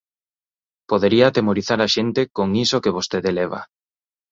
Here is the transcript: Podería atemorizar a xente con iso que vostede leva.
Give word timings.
Podería 0.89 1.25
atemorizar 1.27 1.79
a 1.81 1.87
xente 1.95 2.21
con 2.37 2.47
iso 2.65 2.81
que 2.83 2.95
vostede 2.97 3.31
leva. 3.39 3.61